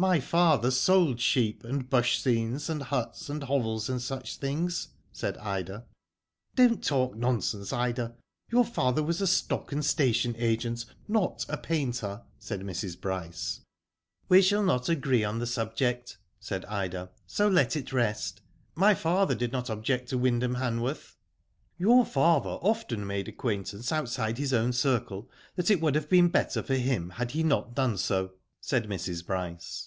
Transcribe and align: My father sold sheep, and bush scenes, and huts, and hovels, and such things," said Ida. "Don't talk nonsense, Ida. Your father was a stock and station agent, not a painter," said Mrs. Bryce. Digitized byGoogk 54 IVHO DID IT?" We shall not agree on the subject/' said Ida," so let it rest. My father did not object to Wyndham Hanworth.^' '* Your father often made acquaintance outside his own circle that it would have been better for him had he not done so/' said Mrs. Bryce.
My 0.00 0.20
father 0.20 0.70
sold 0.70 1.18
sheep, 1.18 1.64
and 1.64 1.90
bush 1.90 2.20
scenes, 2.20 2.70
and 2.70 2.84
huts, 2.84 3.28
and 3.28 3.42
hovels, 3.42 3.88
and 3.88 4.00
such 4.00 4.36
things," 4.36 4.90
said 5.10 5.36
Ida. 5.38 5.86
"Don't 6.54 6.84
talk 6.84 7.16
nonsense, 7.16 7.72
Ida. 7.72 8.14
Your 8.48 8.64
father 8.64 9.02
was 9.02 9.20
a 9.20 9.26
stock 9.26 9.72
and 9.72 9.84
station 9.84 10.36
agent, 10.38 10.84
not 11.08 11.44
a 11.48 11.56
painter," 11.56 12.22
said 12.38 12.60
Mrs. 12.60 13.00
Bryce. 13.00 13.58
Digitized 13.58 13.58
byGoogk 13.58 13.58
54 13.58 13.58
IVHO 13.58 13.58
DID 13.58 14.24
IT?" 14.28 14.28
We 14.36 14.42
shall 14.42 14.62
not 14.62 14.88
agree 14.88 15.24
on 15.24 15.38
the 15.40 15.46
subject/' 15.46 16.16
said 16.38 16.64
Ida," 16.66 17.10
so 17.26 17.48
let 17.48 17.74
it 17.74 17.92
rest. 17.92 18.40
My 18.76 18.94
father 18.94 19.34
did 19.34 19.50
not 19.50 19.68
object 19.68 20.10
to 20.10 20.18
Wyndham 20.18 20.54
Hanworth.^' 20.54 21.16
'* 21.52 21.76
Your 21.76 22.06
father 22.06 22.50
often 22.50 23.04
made 23.04 23.26
acquaintance 23.26 23.90
outside 23.90 24.38
his 24.38 24.52
own 24.54 24.72
circle 24.72 25.28
that 25.56 25.72
it 25.72 25.80
would 25.80 25.96
have 25.96 26.08
been 26.08 26.28
better 26.28 26.62
for 26.62 26.76
him 26.76 27.10
had 27.10 27.32
he 27.32 27.42
not 27.42 27.74
done 27.74 27.96
so/' 27.96 28.30
said 28.60 28.84
Mrs. 28.88 29.24
Bryce. 29.24 29.86